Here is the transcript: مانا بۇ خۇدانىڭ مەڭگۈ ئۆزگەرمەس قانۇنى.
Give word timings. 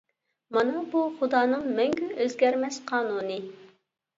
مانا 0.55 0.79
بۇ 0.93 1.03
خۇدانىڭ 1.19 1.67
مەڭگۈ 1.81 2.09
ئۆزگەرمەس 2.25 2.81
قانۇنى. 2.93 3.37